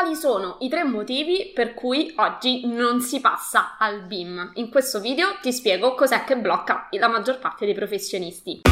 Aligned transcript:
quali 0.00 0.16
sono 0.16 0.56
i 0.60 0.70
tre 0.70 0.82
motivi 0.82 1.52
per 1.54 1.74
cui 1.74 2.14
oggi 2.16 2.66
non 2.66 3.02
si 3.02 3.20
passa 3.20 3.76
al 3.78 4.00
BIM. 4.00 4.52
In 4.54 4.70
questo 4.70 4.98
video 4.98 5.36
ti 5.42 5.52
spiego 5.52 5.94
cos'è 5.94 6.24
che 6.24 6.38
blocca 6.38 6.88
la 6.92 7.06
maggior 7.06 7.38
parte 7.38 7.66
dei 7.66 7.74
professionisti. 7.74 8.62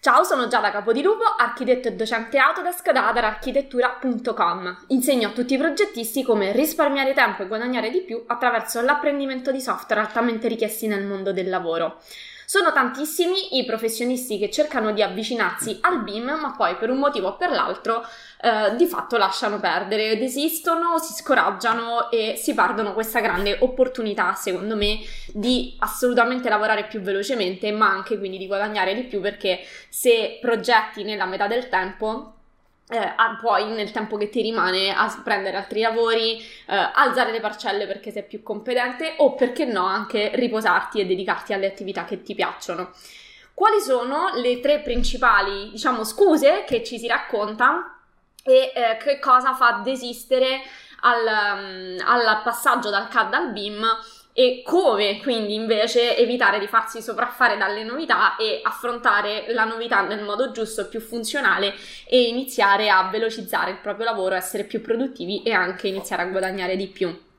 Ciao, 0.00 0.24
sono 0.24 0.48
Giada 0.48 0.72
Capodilupo, 0.72 1.22
architetto 1.38 1.86
e 1.86 1.92
docente 1.92 2.38
Autodesk 2.38 2.90
da 2.90 3.06
adararchitettura.com. 3.06 4.86
Insegno 4.88 5.28
a 5.28 5.30
tutti 5.30 5.54
i 5.54 5.58
progettisti 5.58 6.24
come 6.24 6.50
risparmiare 6.50 7.12
tempo 7.12 7.42
e 7.42 7.46
guadagnare 7.46 7.88
di 7.90 8.00
più 8.00 8.24
attraverso 8.26 8.80
l'apprendimento 8.80 9.52
di 9.52 9.60
software 9.60 10.00
altamente 10.00 10.48
richiesti 10.48 10.88
nel 10.88 11.04
mondo 11.04 11.32
del 11.32 11.48
lavoro. 11.48 12.00
Sono 12.52 12.70
tantissimi 12.70 13.56
i 13.56 13.64
professionisti 13.64 14.36
che 14.36 14.50
cercano 14.50 14.92
di 14.92 15.00
avvicinarsi 15.02 15.78
al 15.80 16.02
BIM, 16.02 16.24
ma 16.38 16.52
poi 16.54 16.76
per 16.76 16.90
un 16.90 16.98
motivo 16.98 17.28
o 17.28 17.36
per 17.38 17.50
l'altro 17.50 18.06
eh, 18.42 18.76
di 18.76 18.84
fatto 18.84 19.16
lasciano 19.16 19.58
perdere, 19.58 20.18
desistono, 20.18 20.98
si 20.98 21.14
scoraggiano 21.14 22.10
e 22.10 22.34
si 22.36 22.52
perdono 22.52 22.92
questa 22.92 23.20
grande 23.20 23.56
opportunità, 23.58 24.34
secondo 24.34 24.76
me, 24.76 24.98
di 25.32 25.76
assolutamente 25.78 26.50
lavorare 26.50 26.84
più 26.84 27.00
velocemente, 27.00 27.72
ma 27.72 27.88
anche 27.88 28.18
quindi 28.18 28.36
di 28.36 28.46
guadagnare 28.46 28.94
di 28.94 29.04
più 29.04 29.22
perché 29.22 29.60
se 29.88 30.36
progetti 30.38 31.04
nella 31.04 31.24
metà 31.24 31.46
del 31.46 31.70
tempo 31.70 32.34
eh, 32.92 33.14
poi 33.40 33.70
nel 33.70 33.90
tempo 33.90 34.16
che 34.16 34.28
ti 34.28 34.42
rimane 34.42 34.94
prendere 35.24 35.56
altri 35.56 35.80
lavori, 35.80 36.38
eh, 36.38 36.90
alzare 36.94 37.32
le 37.32 37.40
parcelle 37.40 37.86
perché 37.86 38.10
sei 38.10 38.24
più 38.24 38.42
competente 38.42 39.14
o 39.18 39.34
perché 39.34 39.64
no 39.64 39.86
anche 39.86 40.30
riposarti 40.34 41.00
e 41.00 41.06
dedicarti 41.06 41.52
alle 41.52 41.66
attività 41.66 42.04
che 42.04 42.22
ti 42.22 42.34
piacciono. 42.34 42.90
Quali 43.54 43.80
sono 43.80 44.30
le 44.34 44.60
tre 44.60 44.80
principali, 44.80 45.70
diciamo, 45.70 46.04
scuse 46.04 46.64
che 46.66 46.82
ci 46.82 46.98
si 46.98 47.06
racconta 47.06 47.98
e 48.44 48.72
eh, 48.74 48.96
che 48.96 49.18
cosa 49.18 49.54
fa 49.54 49.80
desistere 49.82 50.60
al, 51.00 51.24
um, 51.24 51.96
al 52.06 52.42
passaggio 52.42 52.90
dal 52.90 53.08
CAD 53.08 53.34
al 53.34 53.52
BIM 53.52 53.84
e 54.34 54.62
come 54.64 55.20
quindi 55.20 55.54
invece 55.54 56.16
evitare 56.16 56.58
di 56.58 56.66
farsi 56.66 57.02
sopraffare 57.02 57.56
dalle 57.58 57.84
novità 57.84 58.36
e 58.36 58.60
affrontare 58.62 59.44
la 59.48 59.64
novità 59.64 60.00
nel 60.00 60.22
modo 60.22 60.50
giusto, 60.52 60.88
più 60.88 61.00
funzionale 61.00 61.74
e 62.06 62.22
iniziare 62.28 62.88
a 62.88 63.08
velocizzare 63.10 63.72
il 63.72 63.78
proprio 63.78 64.06
lavoro, 64.06 64.34
essere 64.34 64.64
più 64.64 64.80
produttivi 64.80 65.42
e 65.42 65.52
anche 65.52 65.88
iniziare 65.88 66.22
a 66.22 66.26
guadagnare 66.26 66.76
di 66.76 66.88
più. 66.88 67.31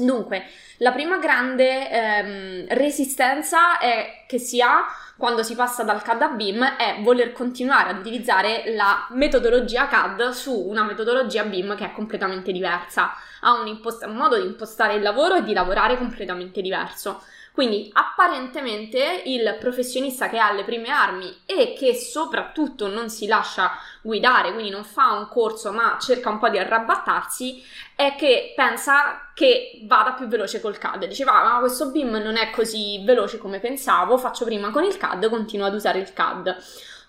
Dunque, 0.00 0.44
la 0.78 0.92
prima 0.92 1.18
grande 1.18 1.90
ehm, 1.90 2.66
resistenza 2.70 3.78
che 4.26 4.38
si 4.38 4.60
ha 4.60 4.86
quando 5.20 5.42
si 5.42 5.54
passa 5.54 5.82
dal 5.82 6.00
CAD 6.00 6.22
a 6.22 6.28
BIM 6.28 6.64
è 6.76 7.00
voler 7.02 7.32
continuare 7.32 7.90
ad 7.90 7.98
utilizzare 7.98 8.74
la 8.74 9.06
metodologia 9.10 9.86
CAD 9.86 10.30
su 10.30 10.58
una 10.66 10.82
metodologia 10.82 11.44
BIM 11.44 11.76
che 11.76 11.84
è 11.84 11.92
completamente 11.92 12.52
diversa, 12.52 13.12
ha 13.40 13.60
un, 13.60 13.66
impost- 13.66 14.06
un 14.06 14.16
modo 14.16 14.40
di 14.40 14.46
impostare 14.46 14.94
il 14.94 15.02
lavoro 15.02 15.34
e 15.34 15.42
di 15.42 15.52
lavorare 15.52 15.98
completamente 15.98 16.62
diverso. 16.62 17.22
Quindi 17.52 17.90
apparentemente 17.92 19.22
il 19.24 19.56
professionista 19.58 20.28
che 20.28 20.38
ha 20.38 20.52
le 20.52 20.64
prime 20.64 20.88
armi 20.88 21.42
e 21.44 21.74
che 21.76 21.94
soprattutto 21.94 22.86
non 22.86 23.10
si 23.10 23.26
lascia 23.26 23.72
guidare, 24.02 24.52
quindi 24.52 24.70
non 24.70 24.84
fa 24.84 25.12
un 25.12 25.28
corso 25.28 25.72
ma 25.72 25.98
cerca 26.00 26.30
un 26.30 26.38
po' 26.38 26.48
di 26.48 26.58
arrabattarsi, 26.58 27.62
è 27.96 28.14
che 28.16 28.52
pensa 28.54 29.30
che 29.34 29.80
vada 29.82 30.12
più 30.12 30.26
veloce 30.26 30.60
col 30.60 30.78
CAD. 30.78 31.06
Diceva, 31.06 31.40
ah, 31.40 31.54
ma 31.54 31.58
questo 31.58 31.90
BIM 31.90 32.16
non 32.16 32.36
è 32.36 32.50
così 32.50 33.02
veloce 33.04 33.38
come 33.38 33.58
pensavo, 33.58 34.16
faccio 34.16 34.44
prima 34.44 34.70
con 34.70 34.84
il 34.84 34.96
CAD, 34.96 35.28
continuo 35.28 35.66
ad 35.66 35.74
usare 35.74 35.98
il 35.98 36.12
CAD. 36.12 36.56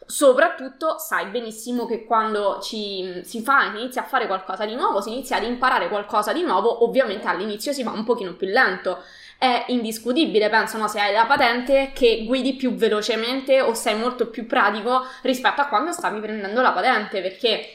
Soprattutto 0.03 0.97
sai 0.97 1.27
benissimo 1.27 1.85
che 1.85 2.03
quando 2.03 2.59
ci, 2.61 3.21
si 3.23 3.41
fa, 3.41 3.65
inizia 3.65 4.01
a 4.01 4.05
fare 4.05 4.27
qualcosa 4.27 4.65
di 4.65 4.75
nuovo, 4.75 4.99
si 4.99 5.11
inizia 5.11 5.37
ad 5.37 5.43
imparare 5.43 5.87
qualcosa 5.87 6.33
di 6.33 6.41
nuovo, 6.41 6.83
ovviamente 6.83 7.27
all'inizio 7.27 7.71
si 7.71 7.83
va 7.83 7.91
un 7.91 8.03
pochino 8.03 8.33
più 8.33 8.47
lento 8.47 9.03
è 9.41 9.65
indiscutibile, 9.69 10.51
penso, 10.51 10.77
no? 10.77 10.87
se 10.87 10.99
hai 10.99 11.11
la 11.11 11.25
patente, 11.25 11.93
che 11.95 12.25
guidi 12.27 12.53
più 12.53 12.75
velocemente 12.75 13.59
o 13.59 13.73
sei 13.73 13.97
molto 13.97 14.27
più 14.27 14.45
pratico 14.45 15.03
rispetto 15.23 15.61
a 15.61 15.65
quando 15.65 15.91
stavi 15.91 16.19
prendendo 16.19 16.61
la 16.61 16.71
patente, 16.71 17.23
perché 17.23 17.73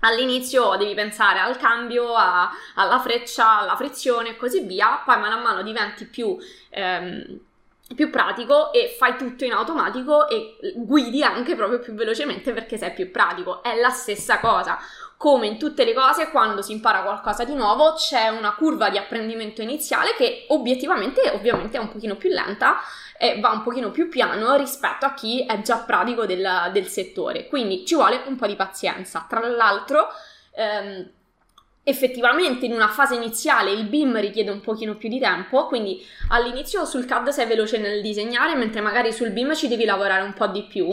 all'inizio 0.00 0.74
devi 0.74 0.94
pensare 0.94 1.38
al 1.38 1.58
cambio, 1.58 2.12
a, 2.16 2.50
alla 2.74 2.98
freccia, 2.98 3.60
alla 3.60 3.76
frizione 3.76 4.30
e 4.30 4.36
così 4.36 4.62
via, 4.62 5.00
poi 5.04 5.20
mano 5.20 5.36
a 5.36 5.40
mano 5.40 5.62
diventi 5.62 6.06
più... 6.06 6.36
Ehm, 6.70 7.40
più 7.94 8.10
pratico 8.10 8.72
e 8.72 8.96
fai 8.98 9.16
tutto 9.16 9.44
in 9.44 9.52
automatico 9.52 10.28
e 10.28 10.56
guidi 10.74 11.22
anche 11.22 11.54
proprio 11.54 11.78
più 11.78 11.94
velocemente 11.94 12.52
perché 12.52 12.76
sei 12.76 12.92
più 12.92 13.12
pratico. 13.12 13.62
È 13.62 13.76
la 13.76 13.90
stessa 13.90 14.40
cosa 14.40 14.76
come 15.16 15.46
in 15.46 15.58
tutte 15.58 15.84
le 15.84 15.94
cose, 15.94 16.30
quando 16.30 16.60
si 16.62 16.72
impara 16.72 17.02
qualcosa 17.02 17.44
di 17.44 17.54
nuovo, 17.54 17.94
c'è 17.94 18.28
una 18.28 18.54
curva 18.54 18.90
di 18.90 18.98
apprendimento 18.98 19.62
iniziale 19.62 20.14
che 20.14 20.44
obiettivamente 20.48 21.30
ovviamente 21.30 21.78
è 21.78 21.80
un 21.80 21.88
pochino 21.88 22.16
più 22.16 22.30
lenta 22.30 22.76
e 23.18 23.40
va 23.40 23.50
un 23.50 23.62
pochino 23.62 23.90
più 23.90 24.08
piano 24.08 24.56
rispetto 24.56 25.06
a 25.06 25.14
chi 25.14 25.46
è 25.46 25.62
già 25.62 25.78
pratico 25.78 26.26
del, 26.26 26.70
del 26.72 26.86
settore. 26.86 27.46
Quindi 27.46 27.86
ci 27.86 27.94
vuole 27.94 28.22
un 28.26 28.36
po' 28.36 28.46
di 28.46 28.56
pazienza. 28.56 29.24
Tra 29.26 29.40
l'altro, 29.40 30.08
ehm, 30.54 31.10
effettivamente 31.82 32.66
in 32.66 32.72
una 32.72 32.88
fase 32.88 33.14
iniziale 33.14 33.70
il 33.70 33.84
BIM 33.84 34.20
richiede 34.20 34.50
un 34.50 34.60
pochino 34.60 34.96
più 34.96 35.08
di 35.08 35.18
tempo, 35.18 35.66
quindi 35.66 36.04
all'inizio 36.28 36.84
sul 36.84 37.06
CAD 37.06 37.28
sei 37.30 37.46
veloce 37.46 37.78
nel 37.78 38.02
disegnare, 38.02 38.54
mentre 38.54 38.80
magari 38.80 39.12
sul 39.12 39.30
BIM 39.30 39.54
ci 39.54 39.68
devi 39.68 39.84
lavorare 39.84 40.22
un 40.22 40.34
po' 40.34 40.48
di 40.48 40.64
più. 40.64 40.88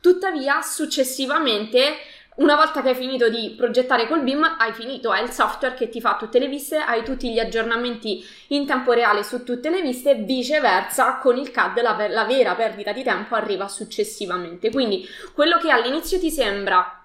Tuttavia, 0.00 0.60
successivamente 0.60 1.96
una 2.36 2.56
volta 2.56 2.82
che 2.82 2.88
hai 2.88 2.94
finito 2.94 3.28
di 3.28 3.54
progettare 3.56 4.08
col 4.08 4.22
BIM, 4.22 4.56
hai 4.58 4.72
finito, 4.72 5.12
è 5.12 5.22
il 5.22 5.30
software 5.30 5.74
che 5.74 5.88
ti 5.88 6.00
fa 6.00 6.16
tutte 6.16 6.40
le 6.40 6.48
viste, 6.48 6.78
hai 6.78 7.04
tutti 7.04 7.32
gli 7.32 7.38
aggiornamenti 7.38 8.24
in 8.48 8.66
tempo 8.66 8.92
reale 8.92 9.22
su 9.22 9.44
tutte 9.44 9.70
le 9.70 9.80
viste, 9.80 10.14
viceversa 10.16 11.18
con 11.18 11.36
il 11.36 11.52
CAD 11.52 11.80
la, 11.80 12.08
la 12.08 12.24
vera 12.24 12.54
perdita 12.54 12.92
di 12.92 13.04
tempo 13.04 13.36
arriva 13.36 13.68
successivamente. 13.68 14.70
Quindi 14.70 15.06
quello 15.32 15.58
che 15.58 15.70
all'inizio 15.70 16.18
ti 16.18 16.30
sembra 16.30 17.02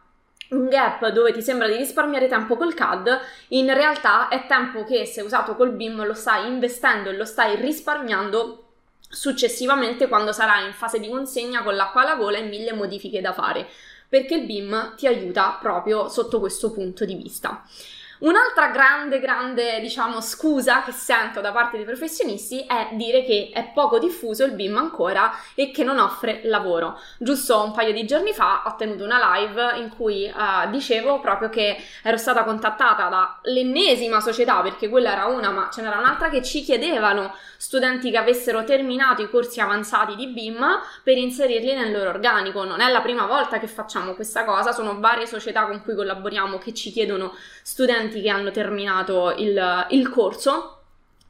un 0.49 0.67
gap 0.67 1.07
dove 1.09 1.31
ti 1.31 1.43
sembra 1.43 1.67
di 1.67 1.75
risparmiare 1.75 2.27
tempo 2.27 2.57
col 2.57 2.73
CAD, 2.73 3.19
in 3.49 3.71
realtà 3.71 4.29
è 4.29 4.47
tempo 4.47 4.83
che 4.83 5.05
se 5.05 5.21
usato 5.21 5.55
col 5.55 5.73
BIM 5.73 6.05
lo 6.05 6.15
stai 6.15 6.47
investendo 6.47 7.09
e 7.09 7.15
lo 7.15 7.25
stai 7.25 7.55
risparmiando 7.55 8.68
successivamente 9.09 10.07
quando 10.07 10.31
sarai 10.31 10.67
in 10.67 10.73
fase 10.73 10.99
di 10.99 11.09
consegna 11.09 11.63
con 11.63 11.75
l'acqua 11.75 12.01
alla 12.01 12.15
gola 12.15 12.37
e 12.37 12.43
mille 12.43 12.73
modifiche 12.73 13.21
da 13.21 13.33
fare 13.33 13.67
perché 14.07 14.35
il 14.35 14.45
BIM 14.45 14.95
ti 14.95 15.07
aiuta 15.07 15.57
proprio 15.61 16.09
sotto 16.09 16.39
questo 16.39 16.71
punto 16.71 17.05
di 17.05 17.15
vista. 17.15 17.63
Un'altra 18.19 18.67
grande, 18.67 19.19
grande, 19.21 19.79
diciamo, 19.79 20.19
scusa 20.19 20.83
che 20.83 20.91
sento 20.91 21.39
da 21.39 21.53
parte 21.53 21.77
dei 21.77 21.85
professionisti 21.85 22.65
è 22.65 22.89
dire 22.91 23.23
che 23.23 23.49
è 23.53 23.71
poco 23.73 23.97
diffuso 23.97 24.43
il 24.43 24.51
BIM 24.51 24.75
ancora 24.75 25.31
e 25.55 25.71
che 25.71 25.85
non 25.85 25.99
offre 25.99 26.41
lavoro. 26.43 26.99
Giusto 27.17 27.63
un 27.63 27.71
paio 27.71 27.93
di 27.93 28.05
giorni 28.05 28.33
fa 28.33 28.63
ho 28.65 28.75
tenuto 28.75 29.05
una 29.05 29.35
live 29.35 29.77
in 29.77 29.89
cui 29.95 30.25
uh, 30.25 30.69
dicevo 30.69 31.21
proprio 31.21 31.47
che 31.47 31.77
ero 32.03 32.17
stata 32.17 32.43
contattata 32.43 33.07
dall'ennesima 33.07 34.19
società, 34.19 34.61
perché 34.61 34.89
quella 34.89 35.13
era 35.13 35.25
una, 35.25 35.51
ma 35.51 35.69
ce 35.71 35.81
n'era 35.81 35.99
un'altra 35.99 36.27
che 36.27 36.43
ci 36.43 36.61
chiedevano 36.61 37.33
studenti 37.55 38.11
che 38.11 38.17
avessero 38.17 38.65
terminato 38.65 39.21
i 39.21 39.29
corsi 39.29 39.61
avanzati 39.61 40.15
di 40.15 40.27
BIM 40.27 40.65
per 41.03 41.17
inserirli 41.17 41.73
nel 41.73 41.93
loro 41.93 42.09
organico. 42.09 42.65
Non 42.65 42.81
è 42.81 42.91
la 42.91 42.99
prima 42.99 43.25
volta 43.27 43.59
che 43.59 43.67
facciamo 43.67 44.13
questa 44.13 44.43
cosa, 44.43 44.73
sono 44.73 44.99
varie 44.99 45.25
società 45.25 45.65
con 45.67 45.81
cui 45.83 45.95
collaboriamo 45.95 46.57
che 46.57 46.73
ci 46.73 46.91
chiedono 46.91 47.33
studenti 47.61 48.07
studenti 48.09 48.21
che 48.21 48.29
hanno 48.29 48.51
terminato 48.51 49.33
il, 49.37 49.85
il 49.89 50.09
corso 50.09 50.73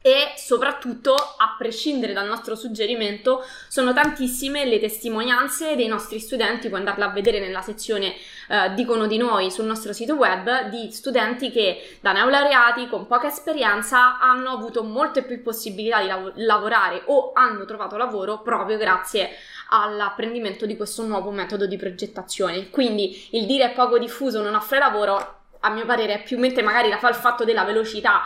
e 0.02 0.32
soprattutto, 0.34 1.12
a 1.12 1.56
prescindere 1.58 2.14
dal 2.14 2.26
nostro 2.26 2.54
suggerimento, 2.54 3.44
sono 3.68 3.92
tantissime 3.92 4.64
le 4.64 4.80
testimonianze 4.80 5.76
dei 5.76 5.88
nostri 5.88 6.18
studenti, 6.18 6.68
puoi 6.68 6.80
andarla 6.80 7.10
a 7.10 7.12
vedere 7.12 7.38
nella 7.38 7.60
sezione 7.60 8.14
eh, 8.48 8.72
Dicono 8.74 9.06
di 9.06 9.18
noi 9.18 9.50
sul 9.50 9.66
nostro 9.66 9.92
sito 9.92 10.14
web, 10.14 10.70
di 10.70 10.90
studenti 10.90 11.50
che 11.50 11.98
da 12.00 12.12
neolaureati 12.12 12.88
con 12.88 13.06
poca 13.06 13.28
esperienza 13.28 14.18
hanno 14.18 14.52
avuto 14.52 14.82
molte 14.82 15.22
più 15.22 15.42
possibilità 15.42 16.00
di 16.00 16.06
lav- 16.06 16.32
lavorare 16.36 17.02
o 17.06 17.32
hanno 17.34 17.66
trovato 17.66 17.98
lavoro 17.98 18.40
proprio 18.40 18.78
grazie 18.78 19.32
all'apprendimento 19.68 20.64
di 20.64 20.76
questo 20.76 21.04
nuovo 21.04 21.30
metodo 21.30 21.66
di 21.66 21.76
progettazione. 21.76 22.70
Quindi 22.70 23.28
il 23.32 23.44
dire 23.44 23.64
è 23.64 23.74
poco 23.74 23.98
diffuso, 23.98 24.40
non 24.40 24.54
offre 24.54 24.78
lavoro, 24.78 25.39
a 25.60 25.70
mio 25.70 25.84
parere 25.84 26.14
è 26.14 26.22
più 26.22 26.38
mentre 26.38 26.62
magari 26.62 26.88
la 26.88 26.98
fa 26.98 27.08
il 27.08 27.14
fatto 27.14 27.44
della 27.44 27.64
velocità 27.64 28.22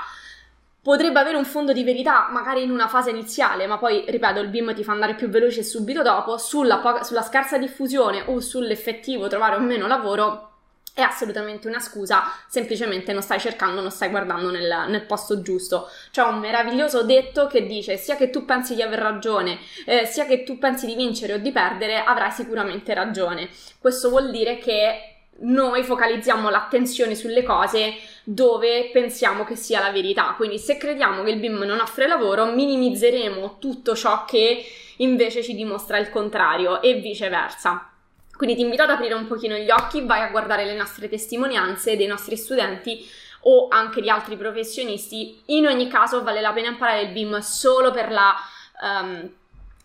potrebbe 0.84 1.18
avere 1.18 1.38
un 1.38 1.46
fondo 1.46 1.72
di 1.72 1.82
verità 1.82 2.28
magari 2.30 2.62
in 2.62 2.70
una 2.70 2.88
fase 2.88 3.08
iniziale, 3.08 3.66
ma 3.66 3.78
poi, 3.78 4.04
ripeto, 4.06 4.40
il 4.40 4.48
BIM 4.48 4.74
ti 4.74 4.84
fa 4.84 4.92
andare 4.92 5.14
più 5.14 5.30
veloce 5.30 5.62
subito 5.62 6.02
dopo, 6.02 6.36
sulla, 6.36 6.76
poca, 6.76 7.02
sulla 7.02 7.22
scarsa 7.22 7.56
diffusione 7.56 8.22
o 8.26 8.38
sull'effettivo 8.38 9.26
trovare 9.26 9.56
o 9.56 9.60
meno 9.60 9.86
lavoro, 9.86 10.50
è 10.92 11.00
assolutamente 11.00 11.68
una 11.68 11.80
scusa, 11.80 12.24
semplicemente 12.46 13.14
non 13.14 13.22
stai 13.22 13.40
cercando, 13.40 13.80
non 13.80 13.90
stai 13.90 14.10
guardando 14.10 14.50
nel, 14.50 14.84
nel, 14.88 15.06
posto 15.06 15.40
giusto. 15.40 15.88
C'è 16.12 16.22
un 16.22 16.38
meraviglioso 16.38 17.02
detto 17.02 17.46
che 17.46 17.66
dice 17.66 17.96
sia 17.96 18.14
che 18.14 18.28
tu 18.28 18.44
pensi 18.44 18.74
di 18.74 18.82
aver 18.82 18.98
ragione, 19.00 19.58
eh, 19.86 20.04
sia 20.04 20.26
che 20.26 20.44
tu 20.44 20.58
pensi 20.58 20.84
di 20.84 20.94
vincere 20.94 21.32
o 21.32 21.38
di 21.38 21.50
perdere, 21.50 22.04
avrai 22.04 22.30
sicuramente 22.30 22.92
ragione. 22.92 23.48
Questo 23.80 24.10
vuol 24.10 24.30
dire 24.30 24.58
che 24.58 25.13
noi 25.40 25.82
focalizziamo 25.82 26.48
l'attenzione 26.48 27.14
sulle 27.14 27.42
cose 27.42 27.94
dove 28.22 28.90
pensiamo 28.92 29.44
che 29.44 29.56
sia 29.56 29.80
la 29.80 29.90
verità. 29.90 30.34
Quindi 30.36 30.58
se 30.58 30.76
crediamo 30.76 31.22
che 31.22 31.30
il 31.30 31.40
BIM 31.40 31.62
non 31.62 31.80
offre 31.80 32.06
lavoro, 32.06 32.46
minimizzeremo 32.46 33.58
tutto 33.58 33.94
ciò 33.94 34.24
che 34.24 34.64
invece 34.98 35.42
ci 35.42 35.54
dimostra 35.54 35.98
il 35.98 36.10
contrario 36.10 36.80
e 36.80 36.94
viceversa. 36.94 37.90
Quindi 38.36 38.56
ti 38.56 38.62
invito 38.62 38.82
ad 38.82 38.90
aprire 38.90 39.14
un 39.14 39.26
pochino 39.26 39.56
gli 39.56 39.70
occhi, 39.70 40.02
vai 40.02 40.20
a 40.20 40.30
guardare 40.30 40.64
le 40.64 40.74
nostre 40.74 41.08
testimonianze 41.08 41.96
dei 41.96 42.06
nostri 42.06 42.36
studenti 42.36 43.06
o 43.42 43.68
anche 43.68 44.00
di 44.00 44.08
altri 44.08 44.36
professionisti. 44.36 45.40
In 45.46 45.66
ogni 45.66 45.88
caso 45.88 46.22
vale 46.22 46.40
la 46.40 46.52
pena 46.52 46.68
imparare 46.68 47.02
il 47.02 47.12
BIM 47.12 47.38
solo 47.40 47.90
per 47.90 48.10
la... 48.10 48.34
Um, 48.80 49.32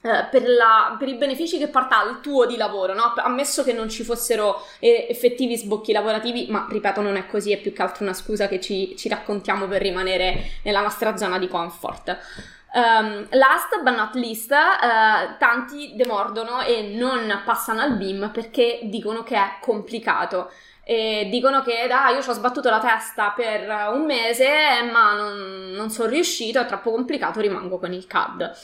per, 0.02 0.48
la, 0.48 0.96
per, 0.98 1.10
i 1.10 1.16
benefici 1.16 1.58
che 1.58 1.68
porta 1.68 2.00
al 2.00 2.22
tuo 2.22 2.46
di 2.46 2.56
lavoro, 2.56 2.94
no? 2.94 3.14
ammesso 3.18 3.64
che 3.64 3.74
non 3.74 3.90
ci 3.90 4.04
fossero 4.04 4.66
eh, 4.80 5.08
effettivi 5.10 5.58
sbocchi 5.58 5.92
lavorativi, 5.92 6.48
ma 6.50 6.66
ripeto 6.70 7.02
non 7.02 7.18
è 7.18 7.28
così, 7.28 7.52
è 7.52 7.60
più 7.60 7.74
che 7.74 7.82
altro 7.82 8.06
una 8.06 8.14
scusa 8.14 8.48
che 8.48 8.62
ci, 8.62 8.96
ci 8.96 9.10
raccontiamo 9.10 9.68
per 9.68 9.82
rimanere 9.82 10.52
nella 10.64 10.82
nostra 10.82 11.18
zona 11.18 11.38
di 11.38 11.50
comfort. 11.50 12.18
Um, 12.72 13.28
last 13.32 13.82
but 13.84 13.96
not 13.96 14.14
least, 14.14 14.52
uh, 14.52 15.38
tanti 15.38 15.94
demordono 15.96 16.62
e 16.62 16.94
non 16.96 17.42
passano 17.44 17.82
al 17.82 17.98
BIM 17.98 18.30
perché 18.32 18.82
dicono 18.84 19.24
che 19.24 19.36
è 19.36 19.58
complicato. 19.60 20.52
E 20.84 21.28
dicono 21.30 21.62
che 21.62 21.86
dai, 21.88 22.16
io 22.16 22.22
ci 22.22 22.30
ho 22.30 22.34
sbattuto 22.34 22.70
la 22.70 22.80
testa 22.80 23.32
per 23.36 23.68
un 23.92 24.06
mese, 24.06 24.48
ma 24.92 25.14
non, 25.14 25.72
non 25.72 25.90
sono 25.90 26.10
riuscito, 26.10 26.60
è 26.60 26.66
troppo 26.66 26.90
complicato, 26.90 27.42
rimango 27.42 27.78
con 27.78 27.94
il 27.94 28.08
CAD. 28.08 28.56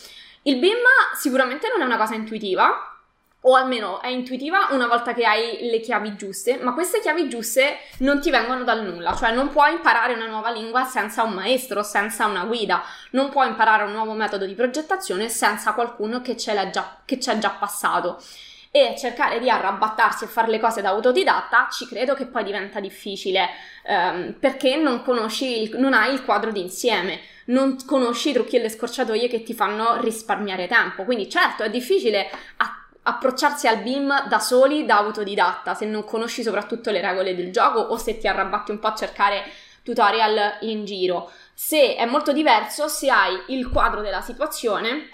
Il 0.48 0.60
BIM 0.60 0.78
sicuramente 1.18 1.68
non 1.70 1.82
è 1.82 1.86
una 1.86 1.98
cosa 1.98 2.14
intuitiva, 2.14 2.96
o 3.48 3.56
almeno 3.56 4.00
è 4.00 4.10
intuitiva 4.10 4.68
una 4.72 4.86
volta 4.86 5.12
che 5.16 5.26
hai 5.26 5.70
le 5.72 5.80
chiavi 5.80 6.16
giuste, 6.16 6.60
ma 6.62 6.74
queste 6.74 7.00
chiavi 7.00 7.28
giuste 7.28 7.78
non 8.00 8.22
ti 8.22 8.30
vengono 8.30 8.64
dal 8.64 8.84
nulla, 8.84 9.16
cioè 9.16 9.32
non 9.32 9.50
puoi 9.50 9.74
imparare 9.74 10.14
una 10.14 10.28
nuova 10.28 10.52
lingua 10.52 10.84
senza 10.84 11.24
un 11.24 11.34
maestro, 11.34 11.82
senza 11.82 12.28
una 12.28 12.44
guida, 12.44 12.84
non 13.12 13.30
puoi 13.30 13.48
imparare 13.48 13.86
un 13.86 13.94
nuovo 13.94 14.14
metodo 14.14 14.46
di 14.46 14.54
progettazione 14.54 15.30
senza 15.30 15.74
qualcuno 15.74 16.22
che 16.22 16.38
ce 16.38 16.54
l'ha 16.54 16.70
già, 16.70 16.98
che 17.06 17.20
ci 17.20 17.40
già 17.40 17.50
passato. 17.50 18.22
E 18.76 18.94
cercare 18.98 19.40
di 19.40 19.50
arrabattarsi 19.50 20.26
e 20.26 20.28
fare 20.28 20.50
le 20.50 20.60
cose 20.60 20.82
da 20.82 20.90
autodidatta 20.90 21.70
ci 21.72 21.88
credo 21.88 22.14
che 22.14 22.26
poi 22.26 22.44
diventa 22.44 22.82
difficile 22.82 23.48
ehm, 23.86 24.34
perché 24.34 24.76
non 24.76 25.02
conosci, 25.02 25.62
il, 25.62 25.80
non 25.80 25.94
hai 25.94 26.12
il 26.12 26.26
quadro 26.26 26.52
d'insieme 26.52 27.22
non 27.46 27.78
conosci 27.86 28.32
i 28.32 28.34
trucchi 28.34 28.58
e 28.58 28.60
le 28.60 28.68
scorciatoie 28.68 29.30
che 29.30 29.44
ti 29.44 29.54
fanno 29.54 30.02
risparmiare 30.02 30.68
tempo. 30.68 31.06
Quindi 31.06 31.30
certo 31.30 31.64
è 31.64 31.70
difficile 31.70 32.30
a- 32.58 32.86
approcciarsi 33.04 33.66
al 33.68 33.78
BIM 33.78 34.28
da 34.28 34.40
soli, 34.40 34.84
da 34.84 34.98
autodidatta, 34.98 35.74
se 35.74 35.86
non 35.86 36.04
conosci 36.04 36.44
soprattutto 36.44 36.92
le 36.92 37.00
regole 37.00 37.34
del 37.34 37.54
gioco 37.54 37.80
o 37.80 37.96
se 37.96 38.18
ti 38.18 38.28
arrabatti 38.28 38.72
un 38.72 38.80
po' 38.80 38.88
a 38.88 38.96
cercare 38.96 39.44
tutorial 39.84 40.58
in 40.62 40.84
giro. 40.84 41.32
Se 41.54 41.96
è 41.96 42.06
molto 42.06 42.34
diverso 42.34 42.90
se 42.90 43.10
hai 43.10 43.40
il 43.48 43.70
quadro 43.70 44.02
della 44.02 44.20
situazione, 44.20 45.08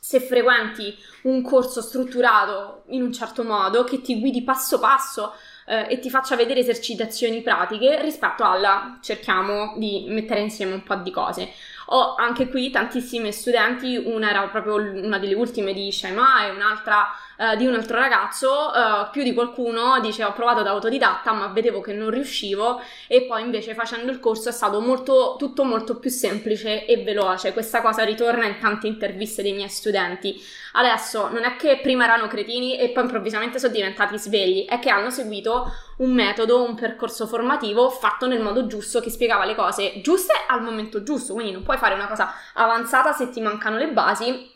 se 0.00 0.18
frequenti 0.18 0.96
un 1.24 1.42
corso 1.42 1.82
strutturato 1.82 2.84
in 2.88 3.02
un 3.02 3.12
certo 3.12 3.44
modo 3.44 3.84
che 3.84 4.00
ti 4.00 4.18
guidi 4.18 4.42
passo 4.42 4.78
passo 4.78 5.34
eh, 5.66 5.86
e 5.90 5.98
ti 5.98 6.08
faccia 6.08 6.36
vedere 6.36 6.60
esercitazioni 6.60 7.42
pratiche 7.42 8.00
rispetto 8.00 8.42
alla 8.42 8.98
cerchiamo 9.02 9.74
di 9.76 10.06
mettere 10.08 10.40
insieme 10.40 10.72
un 10.72 10.82
po' 10.82 10.96
di 10.96 11.10
cose. 11.10 11.52
Ho 11.92 12.14
anche 12.14 12.48
qui 12.48 12.70
tantissime 12.70 13.30
studenti, 13.30 13.96
una 13.96 14.30
era 14.30 14.48
proprio 14.48 14.76
una 14.76 15.18
delle 15.18 15.34
ultime 15.34 15.74
di 15.74 15.92
Shaima 15.92 16.46
e 16.46 16.50
un'altra 16.50 17.08
uh, 17.40 17.56
di 17.56 17.66
un 17.66 17.74
altro 17.74 17.98
ragazzo, 17.98 18.50
uh, 18.50 19.10
più 19.10 19.22
di 19.22 19.32
qualcuno 19.32 19.98
dice 20.00 20.24
ho 20.24 20.32
provato 20.32 20.62
da 20.62 20.70
autodidatta 20.70 21.32
ma 21.32 21.46
vedevo 21.48 21.80
che 21.80 21.94
non 21.94 22.10
riuscivo 22.10 22.80
e 23.08 23.22
poi 23.22 23.42
invece 23.42 23.74
facendo 23.74 24.12
il 24.12 24.20
corso 24.20 24.50
è 24.50 24.52
stato 24.52 24.80
molto, 24.80 25.36
tutto 25.38 25.64
molto 25.64 25.96
più 25.98 26.10
semplice 26.10 26.84
e 26.84 27.02
veloce. 27.02 27.52
Questa 27.52 27.80
cosa 27.80 28.04
ritorna 28.04 28.44
in 28.44 28.58
tante 28.60 28.86
interviste 28.86 29.42
dei 29.42 29.52
miei 29.52 29.68
studenti. 29.68 30.40
Adesso 30.72 31.28
non 31.30 31.44
è 31.44 31.56
che 31.56 31.80
prima 31.82 32.04
erano 32.04 32.28
cretini 32.28 32.78
e 32.78 32.90
poi 32.90 33.04
improvvisamente 33.04 33.58
sono 33.58 33.72
diventati 33.72 34.18
svegli, 34.18 34.66
è 34.66 34.78
che 34.78 34.90
hanno 34.90 35.10
seguito 35.10 35.72
un 35.96 36.12
metodo, 36.12 36.62
un 36.62 36.74
percorso 36.74 37.26
formativo 37.26 37.90
fatto 37.90 38.26
nel 38.26 38.40
modo 38.40 38.66
giusto 38.66 39.00
che 39.00 39.10
spiegava 39.10 39.44
le 39.44 39.54
cose 39.54 40.00
giuste 40.00 40.32
al 40.46 40.62
momento 40.62 41.02
giusto, 41.02 41.34
quindi 41.34 41.52
non 41.52 41.62
puoi 41.62 41.76
fare 41.76 41.94
una 41.94 42.06
cosa 42.06 42.32
avanzata 42.54 43.12
se 43.12 43.30
ti 43.30 43.40
mancano 43.40 43.76
le 43.76 43.88
basi 43.88 44.49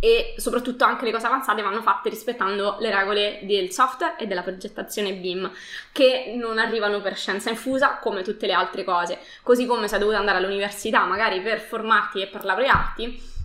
e 0.00 0.34
soprattutto 0.36 0.84
anche 0.84 1.04
le 1.04 1.12
cose 1.12 1.26
avanzate 1.26 1.62
vanno 1.62 1.82
fatte 1.82 2.08
rispettando 2.08 2.76
le 2.78 2.94
regole 2.94 3.40
del 3.42 3.72
software 3.72 4.16
e 4.18 4.26
della 4.26 4.42
progettazione 4.42 5.14
BIM 5.14 5.50
che 5.92 6.34
non 6.36 6.58
arrivano 6.58 7.00
per 7.00 7.16
scienza 7.16 7.50
infusa 7.50 7.98
come 7.98 8.22
tutte 8.22 8.46
le 8.46 8.52
altre 8.52 8.84
cose. 8.84 9.18
Così 9.42 9.66
come 9.66 9.88
sei 9.88 9.98
dovuto 9.98 10.16
andare 10.16 10.38
all'università 10.38 11.04
magari 11.04 11.40
per 11.40 11.60
formarti 11.60 12.22
e 12.22 12.26
per 12.28 12.44
laurearti 12.44 13.36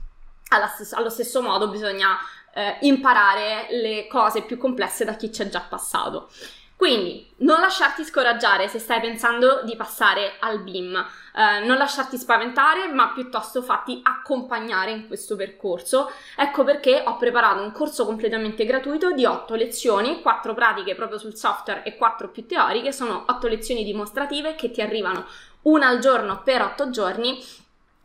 allo 0.91 1.09
stesso 1.09 1.41
modo 1.41 1.69
bisogna 1.69 2.15
eh, 2.53 2.77
imparare 2.81 3.67
le 3.71 4.07
cose 4.07 4.43
più 4.43 4.57
complesse 4.57 5.03
da 5.03 5.15
chi 5.15 5.33
ci 5.33 5.41
è 5.41 5.49
già 5.49 5.61
passato 5.61 6.29
quindi 6.75 7.31
non 7.37 7.61
lasciarti 7.61 8.03
scoraggiare 8.03 8.67
se 8.67 8.79
stai 8.79 8.99
pensando 8.99 9.61
di 9.63 9.75
passare 9.75 10.33
al 10.39 10.61
BIM, 10.61 10.95
eh, 10.95 11.65
non 11.65 11.77
lasciarti 11.77 12.17
spaventare, 12.17 12.87
ma 12.87 13.11
piuttosto 13.13 13.61
fatti 13.61 14.01
accompagnare 14.03 14.91
in 14.91 15.07
questo 15.07 15.35
percorso. 15.35 16.11
Ecco 16.35 16.63
perché 16.63 17.03
ho 17.05 17.15
preparato 17.17 17.61
un 17.61 17.71
corso 17.71 18.05
completamente 18.05 18.65
gratuito 18.65 19.11
di 19.11 19.25
8 19.25 19.55
lezioni, 19.55 20.21
4 20.21 20.53
pratiche 20.53 20.95
proprio 20.95 21.17
sul 21.17 21.35
software 21.35 21.83
e 21.83 21.95
4 21.95 22.29
più 22.29 22.45
teoriche, 22.45 22.91
sono 22.91 23.25
8 23.27 23.47
lezioni 23.47 23.83
dimostrative 23.83 24.55
che 24.55 24.71
ti 24.71 24.81
arrivano 24.81 25.25
una 25.63 25.87
al 25.87 25.99
giorno 25.99 26.41
per 26.43 26.61
8 26.61 26.89
giorni 26.89 27.41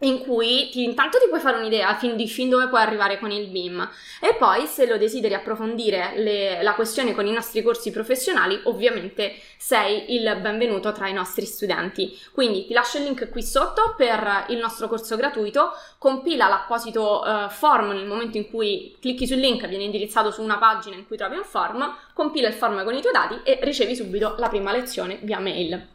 in 0.00 0.20
cui 0.20 0.68
ti, 0.70 0.84
intanto 0.84 1.18
ti 1.18 1.26
puoi 1.28 1.40
fare 1.40 1.56
un'idea 1.56 1.96
fin 1.96 2.14
di 2.14 2.28
fin 2.28 2.48
dove 2.48 2.68
puoi 2.68 2.80
arrivare 2.80 3.18
con 3.18 3.30
il 3.32 3.48
BIM 3.48 3.88
e 4.20 4.34
poi 4.34 4.66
se 4.66 4.86
lo 4.86 4.96
desideri 4.96 5.34
approfondire 5.34 6.12
le, 6.16 6.62
la 6.62 6.74
questione 6.74 7.14
con 7.14 7.26
i 7.26 7.32
nostri 7.32 7.62
corsi 7.62 7.90
professionali 7.90 8.60
ovviamente 8.64 9.34
sei 9.56 10.14
il 10.14 10.38
benvenuto 10.40 10.92
tra 10.92 11.08
i 11.08 11.12
nostri 11.12 11.46
studenti. 11.46 12.16
Quindi 12.32 12.66
ti 12.66 12.72
lascio 12.72 12.98
il 12.98 13.04
link 13.04 13.28
qui 13.30 13.42
sotto 13.42 13.94
per 13.96 14.46
il 14.48 14.58
nostro 14.58 14.88
corso 14.88 15.16
gratuito. 15.16 15.72
Compila 15.98 16.48
l'apposito 16.48 17.22
uh, 17.24 17.48
form 17.48 17.90
nel 17.90 18.06
momento 18.06 18.36
in 18.36 18.48
cui 18.48 18.96
clicchi 19.00 19.26
sul 19.26 19.38
link 19.38 19.66
viene 19.66 19.84
indirizzato 19.84 20.30
su 20.30 20.42
una 20.42 20.58
pagina 20.58 20.94
in 20.96 21.06
cui 21.06 21.16
trovi 21.16 21.36
un 21.36 21.44
form 21.44 21.96
compila 22.14 22.48
il 22.48 22.54
form 22.54 22.84
con 22.84 22.94
i 22.94 23.00
tuoi 23.00 23.12
dati 23.12 23.40
e 23.42 23.58
ricevi 23.62 23.96
subito 23.96 24.36
la 24.38 24.48
prima 24.48 24.70
lezione 24.72 25.18
via 25.22 25.40
mail. 25.40 25.88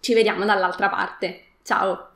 Ci 0.00 0.14
vediamo 0.14 0.44
dall'altra 0.44 0.88
parte. 0.88 1.44
Ciao 1.62 2.10